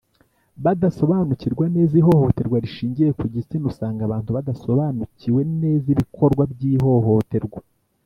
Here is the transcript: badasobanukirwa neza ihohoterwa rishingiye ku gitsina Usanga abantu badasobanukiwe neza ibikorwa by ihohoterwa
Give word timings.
badasobanukirwa 0.63 1.65
neza 1.75 1.93
ihohoterwa 2.01 2.57
rishingiye 2.63 3.09
ku 3.19 3.25
gitsina 3.33 3.65
Usanga 3.71 4.01
abantu 4.03 4.29
badasobanukiwe 4.37 5.41
neza 5.61 5.85
ibikorwa 5.93 6.43
by 6.51 6.61
ihohoterwa 6.73 7.59